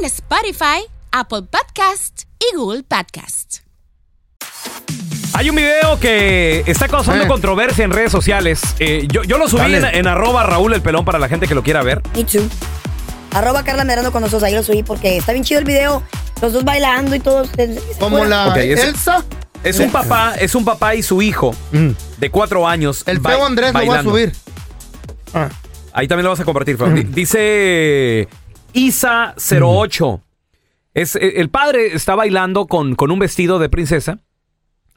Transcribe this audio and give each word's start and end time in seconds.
en 0.00 0.06
Spotify, 0.06 0.86
Apple 1.12 1.42
Podcast 1.42 2.22
y 2.38 2.56
Google 2.56 2.82
Podcast. 2.82 3.58
Hay 5.34 5.50
un 5.50 5.56
video 5.56 5.98
que 6.00 6.64
está 6.66 6.88
causando 6.88 7.24
Eh. 7.24 7.28
controversia 7.28 7.84
en 7.84 7.90
redes 7.92 8.10
sociales. 8.10 8.60
Eh, 8.78 9.06
yo, 9.10 9.22
yo 9.24 9.38
lo 9.38 9.48
subí 9.48 9.74
en, 9.74 9.82
Dale. 9.82 9.98
en 9.98 10.06
arroba 10.06 10.44
Raúl 10.44 10.72
el 10.74 10.82
Pelón 10.82 11.04
para 11.04 11.18
la 11.18 11.28
gente 11.28 11.46
que 11.46 11.54
lo 11.54 11.62
quiera 11.62 11.82
ver. 11.82 12.02
Me 12.14 12.24
too. 12.24 12.48
Arroba 13.32 13.62
Carla 13.62 13.84
Medrano 13.84 14.10
con 14.10 14.22
nosotros, 14.22 14.42
ahí 14.42 14.54
lo 14.54 14.62
subí 14.62 14.82
porque 14.82 15.16
está 15.18 15.32
bien 15.32 15.44
chido 15.44 15.60
el 15.60 15.64
video. 15.66 16.02
Los 16.42 16.52
dos 16.52 16.64
bailando 16.64 17.14
y 17.14 17.20
todos. 17.20 17.50
Como 17.98 18.24
la 18.24 18.48
Ok, 18.48 18.56
Elsa. 18.56 19.24
Es 19.62 19.78
un 19.78 19.92
papá, 19.92 20.34
es 20.38 20.54
un 20.54 20.64
papá 20.64 20.94
y 20.94 21.02
su 21.02 21.20
hijo 21.20 21.54
Mm. 21.72 21.90
de 22.18 22.30
cuatro 22.30 22.66
años. 22.66 23.02
El 23.06 23.18
ba- 23.20 23.30
feo 23.30 23.44
Andrés 23.44 23.68
lo 23.68 23.74
va 23.74 23.80
a 23.80 23.86
bailando. 23.86 24.10
subir. 24.10 24.32
Ah. 25.34 25.48
Ahí 25.92 26.08
también 26.08 26.24
lo 26.24 26.30
vas 26.30 26.40
a 26.40 26.44
compartir. 26.44 26.78
Mm. 26.80 26.94
Di- 26.94 27.02
Dice 27.04 28.28
Isa08. 28.72 30.20
Es, 30.94 31.16
eh, 31.16 31.34
el 31.36 31.50
padre 31.50 31.94
está 31.94 32.14
bailando 32.14 32.66
con, 32.66 32.94
con 32.94 33.10
un 33.10 33.18
vestido 33.18 33.58
de 33.58 33.68
princesa 33.68 34.18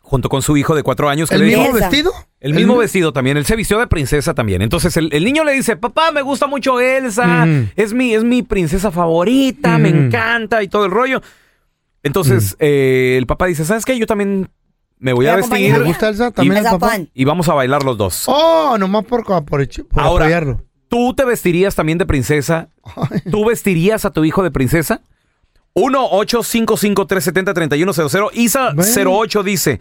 junto 0.01 0.27
con 0.27 0.41
su 0.41 0.57
hijo 0.57 0.75
de 0.75 0.83
cuatro 0.83 1.09
años. 1.09 1.29
que 1.29 1.35
¿El 1.35 1.41
le 1.47 1.55
mismo 1.57 1.73
vestido? 1.73 2.11
El 2.39 2.53
mismo 2.53 2.75
vestido 2.77 3.13
también, 3.13 3.37
él 3.37 3.45
se 3.45 3.55
vistió 3.55 3.79
de 3.79 3.87
princesa 3.87 4.33
también. 4.33 4.61
Entonces 4.61 4.97
el, 4.97 5.09
el 5.13 5.23
niño 5.23 5.43
le 5.45 5.53
dice, 5.53 5.77
papá, 5.77 6.11
me 6.11 6.21
gusta 6.21 6.45
mucho 6.45 6.79
Elsa, 6.81 7.45
Mm. 7.45 7.69
es, 7.75 7.93
mi, 7.93 8.13
es 8.13 8.23
mi 8.23 8.43
princesa 8.43 8.91
favorita, 8.91 9.77
me 9.77 9.91
Mm. 9.93 10.05
encanta 10.05 10.61
y 10.61 10.67
todo 10.67 10.85
el 10.85 10.91
rollo. 10.91 11.21
Entonces 12.03 12.57
eh, 12.59 13.15
el 13.17 13.25
papá 13.27 13.45
dice, 13.45 13.63
¿sabes 13.63 13.85
qué? 13.85 13.97
Yo 13.97 14.05
también 14.05 14.49
me 14.99 15.13
voy 15.13 15.27
a 15.27 15.35
vestir 15.37 15.53
acompañar. 15.53 15.79
¿Le 15.79 15.85
gusta 15.87 16.09
Elsa 16.09 16.31
también 16.31 16.57
Elsa 16.57 16.71
el 16.71 16.79
papá? 16.79 16.89
fan. 16.91 17.09
y 17.13 17.23
vamos 17.25 17.47
a 17.47 17.53
bailar 17.53 17.83
los 17.83 17.97
dos. 17.97 18.23
Oh, 18.27 18.75
nomás 18.77 19.05
por, 19.05 19.23
por, 19.23 19.43
por 19.45 19.61
Ahora, 19.95 20.25
apoyarlo. 20.25 20.61
¿Tú 20.93 21.15
te 21.15 21.25
vestirías 21.25 21.73
también 21.73 21.97
de 21.97 22.05
princesa? 22.05 22.69
¿Tú 23.31 23.45
vestirías 23.45 24.05
a 24.05 24.11
tu 24.11 24.23
hijo 24.25 24.43
de 24.43 24.51
princesa? 24.51 25.01
1-855-370-3100. 25.73 28.29
Isa08 28.33 29.43
dice, 29.43 29.79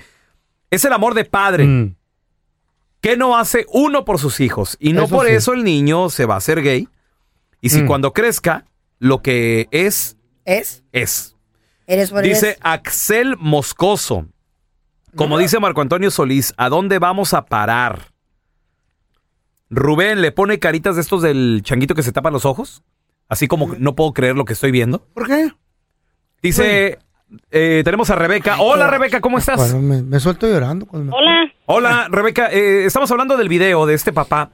es 0.70 0.84
el 0.86 0.92
amor 0.94 1.12
de 1.12 1.26
padre. 1.26 1.66
Mm. 1.66 1.96
¿Qué 3.02 3.18
no 3.18 3.36
hace 3.36 3.66
uno 3.74 4.06
por 4.06 4.18
sus 4.18 4.40
hijos? 4.40 4.78
Y 4.80 4.94
no 4.94 5.04
Eso 5.04 5.14
por 5.16 5.26
sí. 5.26 5.32
eso 5.32 5.52
el 5.52 5.64
niño 5.64 6.08
se 6.08 6.24
va 6.24 6.32
a 6.34 6.38
hacer 6.38 6.62
gay. 6.62 6.88
Y 7.60 7.68
si 7.68 7.82
Mm. 7.82 7.86
cuando 7.86 8.14
crezca, 8.14 8.64
lo 8.98 9.20
que 9.20 9.68
es, 9.70 10.16
¿Es? 10.46 10.82
es. 10.92 11.36
Eres 11.86 12.10
Dice 12.22 12.46
eres. 12.52 12.58
Axel 12.62 13.36
Moscoso. 13.38 14.24
Como 15.14 15.36
dice 15.36 15.60
Marco 15.60 15.82
Antonio 15.82 16.10
Solís, 16.10 16.54
¿a 16.56 16.70
dónde 16.70 16.98
vamos 16.98 17.34
a 17.34 17.44
parar? 17.44 18.11
Rubén 19.74 20.20
le 20.20 20.32
pone 20.32 20.58
caritas 20.58 20.96
de 20.96 21.00
estos 21.02 21.22
del 21.22 21.62
changuito 21.64 21.94
que 21.94 22.02
se 22.02 22.12
tapa 22.12 22.30
los 22.30 22.44
ojos. 22.44 22.82
Así 23.28 23.48
como 23.48 23.74
no 23.78 23.94
puedo 23.94 24.12
creer 24.12 24.36
lo 24.36 24.44
que 24.44 24.52
estoy 24.52 24.70
viendo. 24.70 25.00
¿Por 25.14 25.26
qué? 25.26 25.48
Dice, 26.42 26.98
eh, 27.50 27.80
tenemos 27.84 28.10
a 28.10 28.16
Rebeca. 28.16 28.56
Hola 28.60 28.90
Rebeca, 28.90 29.20
¿cómo 29.22 29.38
estás? 29.38 29.56
Bueno, 29.56 29.78
me, 29.86 30.02
me 30.02 30.20
suelto 30.20 30.46
llorando. 30.46 30.86
cuando 30.86 31.10
me- 31.12 31.16
Hola. 31.18 31.52
Hola 31.66 32.08
Rebeca, 32.10 32.50
eh, 32.52 32.84
estamos 32.84 33.10
hablando 33.10 33.36
del 33.38 33.48
video 33.48 33.86
de 33.86 33.94
este 33.94 34.12
papá 34.12 34.50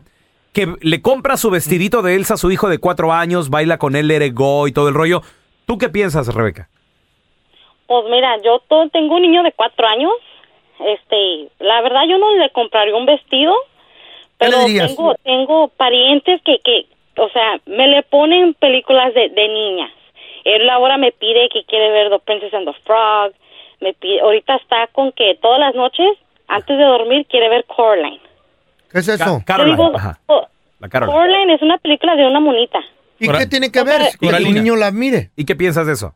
que 0.53 0.73
le 0.81 1.03
compra 1.03 1.37
su 1.37 1.51
vestidito 1.51 2.03
de 2.03 2.15
Elsa 2.15 2.35
a 2.35 2.37
su 2.37 2.51
hijo 2.53 2.69
de 2.69 2.79
cuatro 2.79 3.13
años, 3.13 3.51
baila 3.51 3.79
con 3.79 3.97
él, 3.97 4.33
go 4.33 4.69
y 4.69 4.73
todo 4.73 4.89
el 4.89 4.95
rollo. 4.95 5.23
¿Tú 5.67 5.79
qué 5.79 5.89
piensas, 5.89 6.33
Rebeca? 6.33 6.69
Pues 7.87 8.05
mira, 8.11 8.37
yo 8.45 8.61
tengo 8.93 9.17
un 9.17 9.23
niño 9.23 9.43
de 9.43 9.53
cuatro 9.53 9.87
años. 9.87 10.13
Este, 10.79 11.51
la 11.59 11.81
verdad 11.83 12.03
yo 12.09 12.19
no 12.19 12.33
le 12.37 12.51
compraría 12.53 12.95
un 12.95 13.07
vestido, 13.07 13.53
¿Qué 13.53 13.57
le 13.57 13.78
pero 14.39 14.65
dirías? 14.65 14.89
tengo 14.97 15.15
tengo 15.25 15.69
parientes 15.69 16.41
que 16.45 16.59
que, 16.65 16.87
o 17.21 17.29
sea, 17.31 17.61
me 17.67 17.87
le 17.89 18.03
ponen 18.05 18.55
películas 18.55 19.13
de, 19.15 19.29
de 19.29 19.49
niñas. 19.49 19.91
Él 20.45 20.69
ahora 20.71 20.97
me 20.97 21.13
pide 21.13 21.49
que 21.53 21.65
quiere 21.65 21.91
ver 21.91 22.11
The 22.11 22.19
Princess 22.21 22.55
and 22.55 22.67
the 22.67 22.73
Frog. 22.85 23.33
Me 23.81 23.93
pide, 23.95 24.21
ahorita 24.21 24.57
está 24.57 24.87
con 24.93 25.13
que 25.13 25.37
todas 25.43 25.61
las 25.61 25.75
noches 25.75 26.07
antes 26.49 26.79
de 26.79 26.85
dormir 26.85 27.27
quiere 27.29 27.49
ver 27.49 27.65
Coraline. 27.67 28.21
¿Qué 28.91 28.99
es 29.01 29.09
eso? 29.09 29.39
Ca- 29.45 29.57
Caroline. 29.57 29.77
digo, 29.77 29.93
Ajá, 29.97 30.19
oh, 30.27 30.47
la 30.81 30.89
Caroline. 30.89 31.17
Coraline 31.19 31.55
es 31.55 31.63
una 31.63 31.79
película 31.79 32.17
de 32.17 32.27
una 32.27 32.41
monita. 32.41 32.81
¿Y 33.21 33.27
Cora- 33.27 33.41
qué 33.41 33.47
tiene 33.47 33.71
que 33.71 33.83
ver? 33.83 34.01
Que 34.19 34.27
Coralina. 34.27 34.51
niño 34.63 34.77
la 34.77 34.91
mire. 34.91 35.31
¿Y 35.37 35.45
qué 35.45 35.55
piensas 35.57 35.87
de 35.87 35.93
eso? 35.95 36.15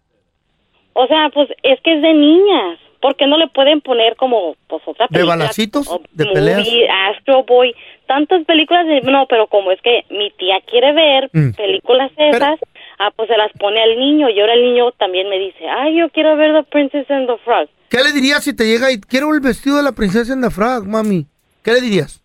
O 0.94 1.06
sea, 1.06 1.31
pues 1.34 1.49
es 1.62 1.81
que 1.83 1.94
es 1.94 2.03
de 2.03 2.15
niñas. 2.15 2.78
¿Por 3.00 3.16
qué 3.16 3.27
no 3.27 3.37
le 3.37 3.49
pueden 3.49 3.81
poner 3.81 4.15
como 4.16 4.54
pues 4.69 4.81
otra 4.87 5.06
¿De 5.06 5.15
película? 5.15 5.37
balacitos? 5.37 5.89
O 5.91 6.00
¿De 6.12 6.25
Movie, 6.25 6.34
peleas? 6.34 6.69
Astro 7.16 7.43
Boy, 7.43 7.75
tantas 8.12 8.44
películas 8.44 8.86
de... 8.86 9.00
No, 9.10 9.26
pero 9.26 9.46
como 9.46 9.72
es 9.72 9.80
que 9.80 10.04
mi 10.10 10.30
tía 10.32 10.60
quiere 10.70 10.92
ver 10.92 11.30
Mm. 11.32 11.52
películas 11.52 12.10
esas, 12.18 12.58
ah, 12.98 13.10
pues 13.16 13.28
se 13.28 13.36
las 13.38 13.50
pone 13.58 13.80
al 13.82 13.98
niño 13.98 14.28
y 14.28 14.38
ahora 14.38 14.52
el 14.52 14.64
niño 14.64 14.92
también 14.92 15.30
me 15.30 15.38
dice, 15.38 15.66
ay, 15.66 15.96
yo 15.98 16.10
quiero 16.10 16.36
ver 16.36 16.52
The 16.52 16.70
Princess 16.70 17.10
and 17.10 17.26
the 17.26 17.38
Frog. 17.38 17.68
¿Qué 17.88 17.98
le 18.02 18.12
dirías 18.12 18.44
si 18.44 18.54
te 18.54 18.64
llega 18.66 18.92
y 18.92 19.00
quiero 19.00 19.32
el 19.34 19.40
vestido 19.40 19.78
de 19.78 19.82
la 19.82 19.92
princesa 19.92 20.32
en 20.34 20.42
the 20.42 20.50
frog, 20.50 20.86
mami? 20.86 21.26
¿Qué 21.62 21.72
le 21.72 21.80
dirías? 21.80 22.22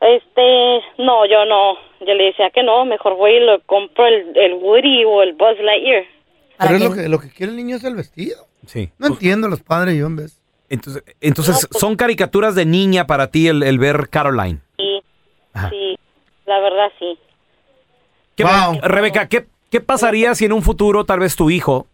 Este, 0.00 0.80
no, 0.98 1.26
yo 1.26 1.44
no. 1.44 1.74
Yo 2.00 2.14
le 2.14 2.24
decía 2.24 2.50
que 2.50 2.62
no, 2.62 2.84
mejor 2.84 3.16
voy 3.16 3.32
y 3.36 3.40
lo 3.40 3.60
compro 3.62 4.06
el, 4.06 4.36
el 4.36 4.54
Woody 4.54 5.04
o 5.04 5.22
el 5.22 5.34
Buzz 5.34 5.58
Lightyear. 5.60 6.04
¿Para 6.56 6.70
Pero 6.72 6.84
es 6.84 6.90
lo 6.90 6.96
que, 6.96 7.08
lo 7.08 7.18
que 7.20 7.30
quiere 7.30 7.52
el 7.52 7.56
niño 7.56 7.76
es 7.76 7.84
el 7.84 7.94
vestido. 7.94 8.46
Sí. 8.66 8.90
No 8.98 9.06
entiendo 9.08 9.48
los 9.48 9.62
padres 9.62 9.96
yo 9.96 10.06
en 10.06 10.16
vez. 10.16 10.41
Entonces, 10.72 11.04
entonces 11.20 11.54
No, 11.62 11.68
pues- 11.68 11.80
son 11.80 11.96
caricaturas 11.96 12.54
de 12.54 12.64
niña 12.64 13.06
para 13.06 13.26
ti 13.30 13.46
el, 13.46 13.62
el 13.62 13.78
ver 13.78 14.08
Caroline. 14.08 14.60
Sí, 14.78 15.02
Ajá. 15.52 15.68
sí, 15.68 15.98
la 16.46 16.58
verdad 16.60 16.90
sí. 16.98 17.18
¿Qué- 18.36 18.44
Wow. 18.44 18.80
Rebeca, 18.82 19.28
¿qué, 19.28 19.44
¿qué 19.70 19.80
pasaría 19.82 20.34
si 20.34 20.46
en 20.46 20.52
un 20.54 20.62
futuro 20.62 21.04
tal 21.04 21.20
vez 21.20 21.36
tu 21.36 21.50
hijo. 21.50 21.86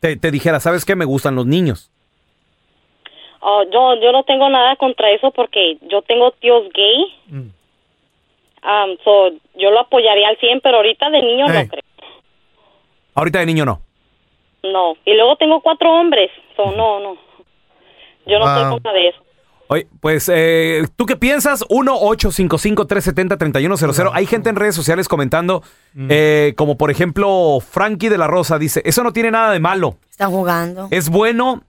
Te, 0.00 0.16
te 0.16 0.30
dijera, 0.30 0.58
¿sabes 0.60 0.86
qué? 0.86 0.96
Me 0.96 1.04
gustan 1.04 1.34
los 1.34 1.44
niños. 1.44 1.90
Oh, 3.40 3.62
yo, 3.70 4.00
yo 4.02 4.10
no 4.12 4.22
tengo 4.24 4.48
nada 4.48 4.76
contra 4.76 5.10
eso 5.10 5.30
porque 5.30 5.76
yo 5.90 6.00
tengo 6.02 6.30
tíos 6.32 6.64
gay. 6.72 7.04
Mm. 7.26 7.50
Um, 8.62 8.96
so, 9.04 9.30
yo 9.58 9.70
lo 9.70 9.80
apoyaría 9.80 10.28
al 10.28 10.36
100, 10.38 10.60
pero 10.62 10.76
ahorita 10.78 11.10
de 11.10 11.20
niño 11.22 11.46
Hey. 11.48 11.64
no 11.64 11.68
creo. 11.70 11.82
Ahorita 13.14 13.38
de 13.40 13.46
niño 13.46 13.64
no. 13.66 13.80
No. 14.62 14.94
Y 15.04 15.14
luego 15.14 15.36
tengo 15.36 15.60
cuatro 15.60 15.90
hombres. 15.92 16.30
So, 16.56 16.70
no, 16.72 17.00
no. 17.00 17.16
Yo 18.26 18.38
no 18.38 18.44
Wow. 18.44 18.54
estoy 18.56 18.70
contra 18.70 18.92
de 18.92 19.08
eso. 19.08 19.18
Oye, 19.68 19.86
pues, 20.00 20.28
eh, 20.32 20.84
¿tú 20.96 21.06
qué 21.06 21.16
piensas? 21.16 21.64
1-855-370-3100. 21.68 24.10
Hay 24.12 24.26
gente 24.26 24.50
en 24.50 24.56
redes 24.56 24.74
sociales 24.74 25.08
comentando, 25.08 25.62
eh, 26.08 26.54
como 26.56 26.76
por 26.76 26.90
ejemplo, 26.90 27.58
Frankie 27.60 28.08
de 28.08 28.18
la 28.18 28.26
Rosa 28.26 28.58
dice, 28.58 28.82
eso 28.84 29.02
no 29.04 29.12
tiene 29.12 29.30
nada 29.30 29.52
de 29.52 29.60
malo. 29.60 29.96
Están 30.10 30.30
jugando. 30.30 30.88
Es 30.90 31.08
bueno 31.08 31.62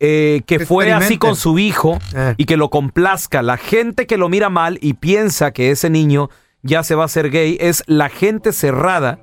eh, 0.00 0.42
que 0.46 0.60
fue 0.60 0.92
así 0.92 1.18
con 1.18 1.34
su 1.34 1.58
hijo 1.58 1.98
Eh. 2.14 2.34
y 2.36 2.44
que 2.44 2.56
lo 2.56 2.70
complazca. 2.70 3.42
La 3.42 3.56
gente 3.56 4.06
que 4.06 4.16
lo 4.16 4.28
mira 4.28 4.48
mal 4.48 4.78
y 4.80 4.94
piensa 4.94 5.50
que 5.52 5.72
ese 5.72 5.90
niño 5.90 6.30
ya 6.62 6.84
se 6.84 6.94
va 6.94 7.02
a 7.02 7.06
hacer 7.06 7.30
gay 7.30 7.56
es 7.60 7.82
la 7.86 8.08
gente 8.08 8.52
cerrada 8.52 9.18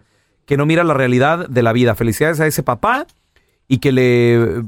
que 0.45 0.57
no 0.57 0.65
mira 0.65 0.83
la 0.83 0.93
realidad 0.93 1.47
de 1.47 1.63
la 1.63 1.71
vida. 1.71 1.95
Felicidades 1.95 2.39
a 2.41 2.47
ese 2.47 2.61
papá 2.63 3.07
y 3.69 3.77
que 3.79 3.91
le 3.93 4.63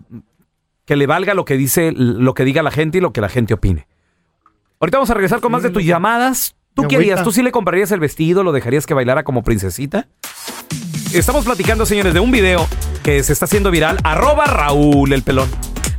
que 0.88 0.96
le 0.96 1.06
valga 1.06 1.34
lo 1.34 1.46
que 1.46 1.58
dice, 1.58 1.92
lo 1.92 2.34
que 2.34 2.46
diga 2.46 2.64
la 2.64 2.72
gente 2.72 2.98
y 2.98 3.02
lo 3.02 3.12
que 3.12 3.20
la 3.20 3.28
gente 3.28 3.54
opine. 3.54 3.88
Ahorita 4.80 4.98
vamos 4.98 5.10
a 5.10 5.16
regresar 5.16 5.42
con 5.42 5.52
más 5.52 5.62
de 5.62 5.70
tus 5.70 5.84
llamadas. 5.84 6.56
¿Tú 6.74 6.88
qué 6.88 6.96
harías? 6.96 7.24
¿Tú 7.24 7.32
sí 7.32 7.44
le 7.44 7.52
comprarías 7.52 7.92
el 7.92 8.00
vestido? 8.00 8.42
¿Lo 8.42 8.54
dejarías 8.54 8.86
que 8.86 8.94
bailara 8.94 9.24
como 9.24 9.44
princesita? 9.44 10.08
estamos 11.14 11.46
platicando, 11.46 11.86
señores, 11.86 12.14
de 12.14 12.20
un 12.20 12.32
video 12.32 12.68
que 13.04 13.22
se 13.24 13.34
está 13.34 13.46
haciendo 13.46 13.70
viral. 13.70 13.98
Arroba 14.04 14.46
Raúl 14.46 15.12
el 15.12 15.24
pelón. 15.24 15.50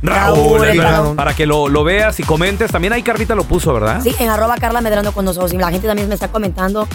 Raúl, 0.01 0.37
Raúl 0.37 0.63
el 0.63 0.69
el 0.71 0.77
pelón. 0.77 0.91
Pelón. 0.91 1.15
Para 1.15 1.35
que 1.35 1.45
lo, 1.45 1.69
lo 1.69 1.83
veas 1.83 2.19
y 2.19 2.23
comentes. 2.23 2.71
También 2.71 2.93
ahí 2.93 3.03
Carlita 3.03 3.35
lo 3.35 3.43
puso, 3.43 3.71
¿verdad? 3.73 4.01
Sí, 4.01 4.15
en 4.19 4.29
arroba 4.29 4.57
Carla 4.57 4.81
Medrano 4.81 5.11
con 5.11 5.23
nosotros. 5.23 5.53
Y 5.53 5.57
la 5.57 5.69
gente 5.69 5.85
también 5.85 6.07
me 6.07 6.15
está 6.15 6.29
comentando. 6.31 6.87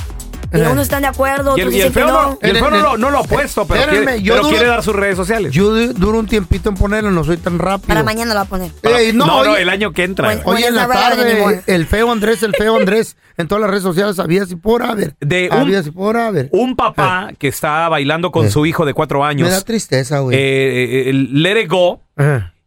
Y 0.53 0.59
Eh. 0.61 0.69
unos 0.71 0.83
están 0.85 1.03
de 1.03 1.09
acuerdo, 1.09 1.57
Y 1.57 1.61
el, 1.63 1.69
otros 1.69 1.75
y 1.79 1.81
el 1.83 1.89
dicen 1.89 1.93
que 1.93 2.01
feo, 2.11 2.23
no, 2.23 2.39
y 2.43 2.47
el 2.51 2.57
feo 2.59 2.71
no, 2.71 2.79
lo, 2.81 2.95
en- 2.95 3.01
no 3.01 3.11
lo 3.11 3.19
ha 3.19 3.23
puesto, 3.25 3.67
pero, 3.67 3.91
quiere, 3.91 4.23
yo 4.23 4.35
pero 4.35 4.45
duro- 4.45 4.49
quiere 4.57 4.67
dar 4.71 4.83
sus 4.83 4.95
redes 4.95 5.17
sociales. 5.17 5.53
Yo 5.53 5.71
du- 5.75 5.93
duro 5.95 6.19
un 6.19 6.27
tiempito 6.27 6.69
en 6.69 6.75
ponerlo, 6.77 7.11
no 7.11 7.25
soy 7.25 7.37
tan 7.39 7.59
rápido. 7.59 7.89
Para 7.89 8.03
mañana 8.03 8.33
lo 8.35 8.37
va 8.37 8.43
a 8.43 8.45
poner. 8.45 8.71
No, 9.15 9.45
no, 9.45 9.57
el 9.57 9.69
año 9.69 9.93
que 9.93 10.05
entra. 10.05 10.41
Hoy 10.45 10.63
en 10.63 10.75
la 10.75 10.87
tarde, 10.89 11.63
el 11.67 11.87
feo 11.87 12.11
Andrés, 12.13 12.43
el 12.43 12.55
feo 12.55 12.77
Andrés, 12.79 13.17
en 13.37 13.49
todas 13.49 13.63
las 13.63 13.71
redes 13.71 13.83
sociales 13.83 14.19
había 14.19 14.47
si 14.47 14.57
por 14.57 14.83
haber. 14.83 15.15
De 15.21 15.49
un- 15.51 15.59
había 15.59 15.83
si 15.83 15.91
por 15.91 16.17
haber. 16.17 16.49
Un 16.53 16.77
papá 16.77 17.31
que 17.39 17.49
está 17.49 17.89
bailando 17.89 18.31
con 18.31 18.47
Eh. 18.47 18.51
su 18.51 18.65
hijo 18.67 18.85
de 18.87 18.95
cuatro 18.95 19.19
Me 19.21 19.25
da 19.25 19.31
años. 19.31 19.65
tristeza, 19.65 20.21
güey. 20.21 20.37
eh, 20.39 21.11
el 21.11 21.43
Let 21.43 21.63
It 21.63 21.71
Go. 21.71 22.01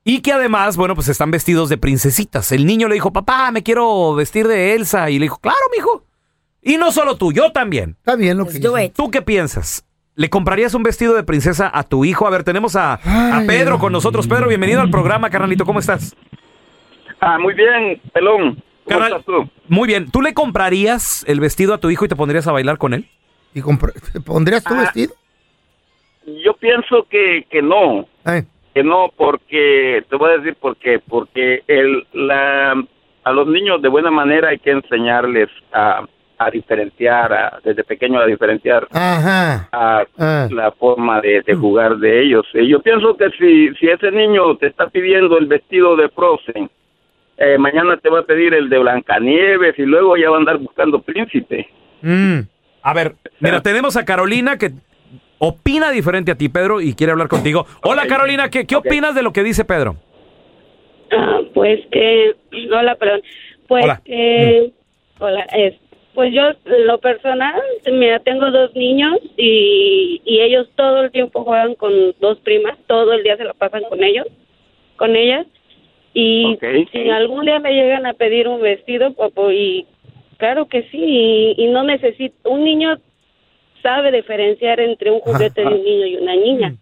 Y 0.04 0.22
que 0.22 0.32
además, 0.32 0.78
bueno, 0.78 0.96
pues 0.96 1.10
están 1.10 1.32
vestidos 1.32 1.68
de 1.68 1.78
princesitas. 1.78 2.54
El 2.54 2.66
niño 2.66 2.88
le 2.88 2.94
dijo, 2.94 3.12
papá, 3.12 3.52
me 3.52 3.62
quiero 3.62 4.16
vestir 4.16 4.48
de 4.48 4.74
Elsa. 4.74 5.10
Y 5.10 5.20
le 5.20 5.24
dijo, 5.26 5.38
claro, 5.40 5.58
mijo. 5.76 6.04
Y 6.62 6.78
no 6.78 6.92
solo 6.92 7.18
tú, 7.18 7.32
yo 7.32 7.52
también. 7.52 7.96
Está 8.00 8.16
bien 8.16 8.38
lo 8.38 8.46
que 8.46 8.60
do 8.60 8.76
dice. 8.76 8.86
it. 8.86 8.94
¿Tú 8.96 9.10
qué 9.12 9.22
piensas? 9.22 9.86
¿Le 10.16 10.30
comprarías 10.30 10.74
un 10.74 10.84
vestido 10.84 11.14
de 11.14 11.24
princesa 11.24 11.70
a 11.74 11.84
tu 11.84 12.04
hijo? 12.04 12.26
A 12.26 12.30
ver, 12.32 12.44
tenemos 12.44 12.76
a, 12.76 12.94
a 12.96 13.44
Pedro 13.48 13.78
con 13.80 13.92
nosotros. 13.94 14.28
Pedro, 14.28 14.48
bienvenido 14.48 14.82
al 14.82 14.90
programa, 14.90 15.30
carnalito. 15.30 15.64
¿Cómo 15.66 15.80
estás? 15.80 16.16
Ah, 17.20 17.38
muy 17.40 17.54
bien, 17.54 18.02
pelón. 18.14 18.56
¿Cómo 18.86 19.00
Carnal, 19.00 19.12
estás 19.20 19.26
tú? 19.26 19.50
Muy 19.68 19.88
bien. 19.88 20.10
¿Tú 20.10 20.22
le 20.22 20.34
comprarías 20.34 21.24
el 21.28 21.40
vestido 21.40 21.74
a 21.74 21.78
tu 21.78 21.90
hijo 21.92 22.06
y 22.06 22.08
te 22.08 22.16
pondrías 22.16 22.48
a 22.48 22.52
bailar 22.52 22.78
con 22.78 22.94
él? 22.94 23.08
¿Y 23.54 23.62
compr- 23.62 23.94
¿te 24.12 24.20
pondrías 24.22 24.64
tu 24.64 24.74
Ah. 24.74 24.80
vestido? 24.82 25.14
Yo 26.44 26.54
pienso 26.56 27.06
que, 27.10 27.46
que 27.50 27.62
no, 27.62 28.06
que 28.74 28.84
no, 28.84 29.12
porque, 29.16 30.04
te 30.10 30.16
voy 30.18 30.32
a 30.32 30.38
decir 30.38 30.56
por 30.56 30.76
qué, 30.78 31.00
porque 31.00 31.64
el, 31.68 32.06
la, 32.12 32.74
a 33.24 33.32
los 33.32 33.48
niños 33.48 33.82
de 33.82 33.88
buena 33.88 34.12
manera 34.12 34.50
hay 34.50 34.60
que 34.60 34.72
enseñarles 34.72 35.48
a, 35.72 36.06
a 36.40 36.52
diferenciar, 36.52 37.34
a- 37.34 37.60
desde 37.64 37.84
pequeño 37.84 38.20
a 38.20 38.26
diferenciar 38.26 38.88
Ajá. 38.92 39.70
a 39.72 40.06
Ah. 40.18 40.48
la 40.52 40.72
forma 40.72 41.20
de, 41.22 41.42
de 41.42 41.56
jugar 41.56 41.98
de 41.98 42.22
ellos. 42.24 42.46
Y 42.54 42.68
yo 42.68 42.80
pienso 42.82 43.18
que 43.18 43.30
si, 43.40 43.74
si 43.80 43.88
ese 43.88 44.12
niño 44.12 44.56
te 44.58 44.68
está 44.68 44.88
pidiendo 44.88 45.38
el 45.38 45.48
vestido 45.48 45.96
de 45.96 46.10
Frozen, 46.10 46.70
eh, 47.38 47.58
mañana 47.58 47.98
te 47.98 48.10
va 48.10 48.20
a 48.20 48.24
pedir 48.24 48.54
el 48.54 48.70
de 48.70 48.78
Blancanieves 48.80 49.78
y 49.80 49.84
luego 49.84 50.16
ya 50.18 50.30
va 50.30 50.38
a 50.38 50.40
andar 50.40 50.58
buscando 50.58 51.02
príncipe. 51.02 51.68
Mm. 52.02 52.40
A 52.84 52.94
ver, 52.94 53.16
mira, 53.40 53.62
tenemos 53.62 53.98
a 53.98 54.06
Carolina 54.06 54.58
que 54.58 54.72
opina 55.40 55.92
diferente 55.92 56.32
a 56.32 56.36
ti, 56.36 56.50
Pedro, 56.50 56.82
y 56.82 56.94
quiere 56.96 57.12
hablar 57.12 57.28
contigo. 57.28 57.66
Hola. 57.84 58.08
Carolina, 58.08 58.50
¿qué, 58.50 58.66
qué 58.66 58.76
opinas 58.76 59.14
de 59.16 59.24
lo 59.24 59.34
que 59.34 59.44
dice 59.44 59.66
Pedro? 59.66 59.96
Ah, 61.12 61.40
pues 61.54 61.80
que, 61.92 62.36
hola, 62.72 62.96
perdón. 62.96 63.22
Pues 63.68 63.84
Hola. 63.84 64.02
que, 64.06 64.72
hola, 65.20 65.46
es, 65.54 65.76
pues 66.18 66.34
yo, 66.34 66.50
lo 66.66 66.98
personal, 66.98 67.62
mira, 67.92 68.18
tengo 68.18 68.50
dos 68.50 68.74
niños 68.76 69.20
y, 69.38 70.20
y 70.26 70.42
ellos 70.42 70.68
todo 70.76 71.04
el 71.04 71.12
tiempo 71.12 71.44
juegan 71.44 71.76
con 71.76 71.94
dos 72.20 72.40
primas, 72.40 72.76
todo 72.88 73.14
el 73.14 73.22
día 73.22 73.38
se 73.38 73.44
lo 73.44 73.54
pasan 73.54 73.84
con 73.84 74.04
ellos, 74.04 74.26
con 74.96 75.16
ellas. 75.16 75.46
Y 76.16 76.56
Ok. 76.56 76.64
si 76.92 77.08
algún 77.12 77.46
día 77.46 77.60
me 77.60 77.72
llegan 77.72 78.08
a 78.08 78.14
pedir 78.16 78.48
un 78.48 78.60
vestido, 78.64 79.14
papo, 79.14 79.52
y 79.52 79.86
claro 80.38 80.66
que 80.68 80.82
sí, 80.90 80.98
y, 81.00 81.54
y 81.56 81.68
no 81.68 81.84
necesito, 81.84 82.50
un 82.50 82.64
niño 82.64 82.98
sabe 83.84 84.12
diferenciar 84.12 84.80
entre 84.80 85.12
un 85.12 85.20
juguete 85.20 85.62
de 85.62 85.68
un 85.68 85.84
niño 85.84 86.06
y 86.08 86.16
una 86.16 86.36
niña. 86.36 86.74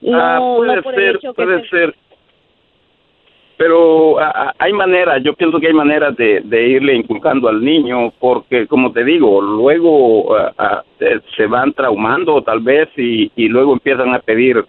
No, 0.00 0.16
ah, 0.20 0.54
puede 0.58 0.76
no 0.76 0.82
por 0.84 0.94
el 0.94 1.00
ser, 1.00 1.16
hecho 1.16 1.34
que 1.34 1.42
puede 1.42 1.62
se- 1.62 1.68
ser. 1.70 1.94
Pero 3.56 4.18
ah, 4.18 4.52
hay 4.58 4.72
maneras, 4.72 5.22
yo 5.22 5.34
pienso 5.34 5.60
que 5.60 5.68
hay 5.68 5.72
maneras 5.72 6.16
de, 6.16 6.40
de 6.44 6.68
irle 6.68 6.94
inculcando 6.94 7.48
al 7.48 7.64
niño, 7.64 8.12
porque 8.18 8.66
como 8.66 8.92
te 8.92 9.04
digo, 9.04 9.40
luego 9.40 10.34
se- 11.36 11.46
van 11.46 11.72
traumando 11.72 12.42
tal 12.42 12.60
vez 12.60 12.88
y, 12.96 13.30
y 13.36 13.48
luego 13.48 13.72
empiezan 13.74 14.14
a 14.14 14.18
pedir 14.20 14.64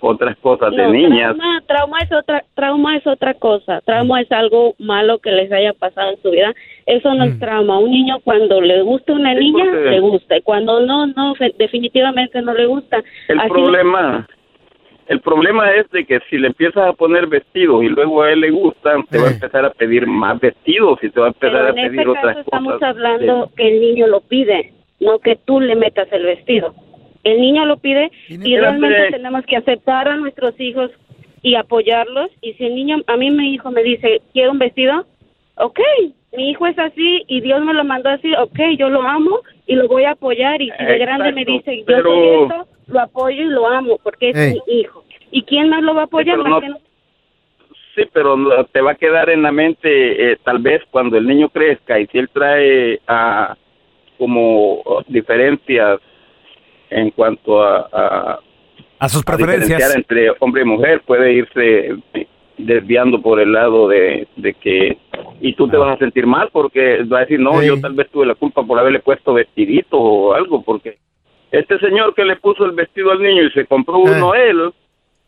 otras 0.00 0.36
cosas 0.38 0.70
de 0.76 0.86
niñas. 0.88 1.34
Trauma, 1.36 1.62
trauma 1.66 1.98
es 2.00 2.12
otra, 2.12 2.44
trauma 2.54 2.96
es 2.96 3.06
otra 3.06 3.32
cosa. 3.34 3.80
Trauma 3.86 4.20
es 4.20 4.30
algo 4.32 4.74
malo 4.78 5.18
que 5.18 5.30
les 5.30 5.50
haya 5.50 5.72
pasado 5.72 6.10
en 6.10 6.20
su 6.20 6.30
vida. 6.30 6.52
Eso 6.84 7.14
no 7.14 7.24
es 7.24 7.38
trauma. 7.38 7.78
Un 7.78 7.90
niño 7.90 8.18
cuando 8.22 8.60
le 8.60 8.82
gusta 8.82 9.14
una 9.14 9.32
niña 9.32 9.64
le 9.64 10.00
gusta 10.00 10.36
y 10.36 10.42
cuando 10.42 10.80
no, 10.80 11.06
no, 11.06 11.32
definitivamente 11.58 12.42
no 12.42 12.52
le 12.52 12.66
gusta. 12.66 13.02
El 13.28 13.40
Así 13.40 13.48
problema, 13.48 14.26
el 15.08 15.20
problema 15.20 15.70
es 15.72 15.90
de 15.90 16.04
que 16.04 16.20
si 16.30 16.38
le 16.38 16.48
empiezas 16.48 16.86
a 16.88 16.92
poner 16.92 17.26
vestidos 17.26 17.82
y 17.84 17.88
luego 17.88 18.22
a 18.22 18.32
él 18.32 18.40
le 18.40 18.50
gustan, 18.50 19.04
te 19.04 19.18
va 19.18 19.28
a 19.28 19.32
empezar 19.32 19.64
a 19.64 19.70
pedir 19.70 20.06
más 20.06 20.40
vestidos 20.40 20.98
y 21.02 21.10
te 21.10 21.20
va 21.20 21.26
a 21.26 21.28
empezar 21.28 21.52
Pero 21.52 21.68
a 21.68 21.74
pedir 21.74 22.00
este 22.00 22.08
otras 22.10 22.24
caso 22.24 22.40
estamos 22.40 22.72
cosas. 22.74 22.88
hablando 22.90 23.50
que 23.56 23.68
el 23.68 23.80
niño 23.80 24.06
lo 24.06 24.20
pide, 24.20 24.72
no 25.00 25.18
que 25.18 25.36
tú 25.44 25.60
le 25.60 25.76
metas 25.76 26.08
el 26.12 26.24
vestido. 26.24 26.74
El 27.24 27.40
niño 27.40 27.64
lo 27.64 27.78
pide 27.78 28.10
y 28.28 28.56
realmente 28.56 29.10
tenemos 29.10 29.44
que 29.46 29.56
aceptar 29.56 30.08
a 30.08 30.16
nuestros 30.16 30.58
hijos 30.60 30.90
y 31.42 31.54
apoyarlos. 31.54 32.30
Y 32.42 32.52
si 32.54 32.64
el 32.66 32.74
niño, 32.74 32.98
a 33.06 33.16
mí 33.16 33.30
mi 33.30 33.54
hijo 33.54 33.70
me 33.70 33.82
dice, 33.82 34.20
quiero 34.32 34.52
un 34.52 34.58
vestido, 34.58 35.06
ok, 35.56 35.80
mi 36.36 36.50
hijo 36.50 36.66
es 36.66 36.78
así 36.78 37.24
y 37.28 37.40
Dios 37.40 37.64
me 37.64 37.72
lo 37.72 37.84
mandó 37.84 38.10
así, 38.10 38.32
ok, 38.34 38.58
yo 38.78 38.88
lo 38.90 39.02
amo 39.02 39.40
y 39.66 39.74
lo 39.74 39.88
voy 39.88 40.04
a 40.04 40.12
apoyar. 40.12 40.60
Y 40.60 40.70
si 40.78 40.84
de 40.84 40.98
grande 40.98 41.32
me 41.32 41.44
dice, 41.44 41.78
yo 41.78 41.84
pero- 41.86 42.02
soy 42.10 42.28
esto, 42.42 42.68
lo 42.88 43.00
apoyo 43.00 43.42
y 43.42 43.46
lo 43.48 43.66
amo 43.66 43.98
porque 44.02 44.30
es 44.30 44.36
Ey. 44.36 44.60
mi 44.66 44.80
hijo. 44.80 45.04
¿Y 45.30 45.42
quién 45.42 45.68
más 45.68 45.82
lo 45.82 45.94
va 45.94 46.02
a 46.02 46.04
apoyar? 46.04 46.36
pero 46.36 46.48
no- 46.48 46.60
que 46.60 46.68
no- 46.68 46.78
Sí, 47.96 48.02
pero 48.12 48.36
te 48.72 48.80
va 48.80 48.90
a 48.92 48.94
quedar 48.96 49.30
en 49.30 49.42
la 49.42 49.52
mente 49.52 50.32
eh, 50.32 50.36
tal 50.42 50.58
vez 50.58 50.82
cuando 50.90 51.16
el 51.16 51.26
niño 51.28 51.48
crezca 51.48 52.00
y 52.00 52.06
si 52.08 52.18
él 52.18 52.28
trae 52.32 53.00
ah, 53.06 53.56
como 54.18 54.80
oh, 54.84 55.02
diferencias 55.06 56.00
en 56.90 57.10
cuanto 57.12 57.62
a, 57.62 57.88
a, 57.92 58.40
A 58.98 59.08
sus 59.08 59.22
a 59.22 59.36
preferencias. 59.36 59.94
entre 59.94 60.30
hombre 60.40 60.62
y 60.62 60.64
mujer, 60.64 61.02
puede 61.06 61.34
irse 61.34 61.94
desviando 62.58 63.22
por 63.22 63.38
el 63.40 63.52
lado 63.52 63.86
de, 63.88 64.26
de 64.36 64.54
que 64.54 64.96
y 65.40 65.54
tú 65.54 65.68
te 65.68 65.76
vas 65.76 65.94
a 65.94 65.98
sentir 65.98 66.26
mal 66.26 66.48
porque 66.52 67.02
va 67.04 67.18
a 67.18 67.20
decir 67.22 67.38
no 67.40 67.60
Sí. 67.60 67.66
yo 67.68 67.80
tal 67.80 67.94
vez 67.94 68.08
tuve 68.10 68.26
la 68.26 68.34
culpa 68.34 68.64
por 68.64 68.78
haberle 68.78 69.00
puesto 69.00 69.34
vestidito 69.34 69.98
o 69.98 70.34
algo 70.34 70.62
porque 70.62 70.98
este 71.52 71.78
señor 71.78 72.14
que 72.14 72.24
le 72.24 72.36
puso 72.36 72.64
el 72.64 72.72
vestido 72.72 73.10
al 73.12 73.22
niño 73.22 73.44
y 73.44 73.50
se 73.52 73.66
compró 73.66 73.98
uno 73.98 74.34
él 74.34 74.72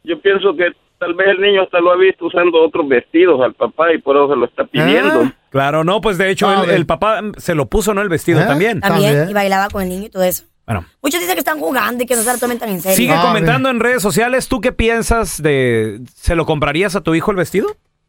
yo 0.05 0.21
pienso 0.21 0.55
que 0.57 0.69
tal 0.99 1.15
vez 1.15 1.29
el 1.29 1.41
niño 1.41 1.63
hasta 1.63 1.81
lo 1.81 1.93
ha 1.93 1.97
visto 1.97 2.27
usando 2.27 2.63
otros 2.63 2.89
vestidos 2.89 3.41
al 3.43 3.55
papá 3.55 3.93
y 3.93 3.99
por 3.99 4.17
eso 4.17 4.29
se 4.31 4.37
lo 4.37 4.45
está 4.47 4.65
pidiendo 4.65 5.23
Ah. 5.25 5.33
Claro, 5.51 5.85
no, 5.85 6.01
pues 6.01 6.19
de 6.19 6.31
hecho 6.31 6.49
Ah, 6.49 6.63
el, 6.65 6.71
eh. 6.71 6.75
el 6.77 6.87
papá 6.87 7.21
se 7.39 7.55
lo 7.55 7.67
puso, 7.67 7.95
¿no? 7.95 8.03
El 8.03 8.09
vestido 8.11 8.41
¿Eh? 8.41 8.45
también. 8.47 8.81
También, 8.81 9.11
También. 9.13 9.31
y 9.31 9.33
bailaba 9.35 9.69
con 9.71 9.83
el 9.83 9.89
niño 9.89 10.07
y 10.07 10.11
todo 10.11 10.23
eso. 10.23 10.45
Bueno, 10.67 10.85
Muchos 11.03 11.21
dicen 11.21 11.35
que 11.35 11.41
están 11.41 11.61
jugando 11.61 12.03
y 12.03 12.07
que 12.07 12.15
no 12.17 12.23
se 12.23 12.33
lo 12.33 12.39
tomen 12.39 12.59
tan 12.59 12.69
en 12.71 12.81
serio. 12.81 12.97
sigue 12.97 13.13
Ah, 13.15 13.23
comentando 13.27 13.69
en 13.71 13.79
redes 13.81 14.03
sociales. 14.03 14.49
¿Tú 14.49 14.61
qué 14.61 14.73
piensas 14.73 15.41
de... 15.43 16.01
¿Se 16.15 16.35
lo 16.35 16.45
comprarías 16.45 16.97
a 16.97 17.03
tu 17.03 17.15
hijo 17.15 17.31
el 17.31 17.37
vestido? 17.37 17.69